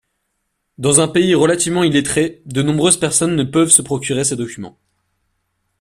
[0.79, 4.79] Dans un pays relativement illettré, de nombreuses personnes ne peuvent se procurer ces documents.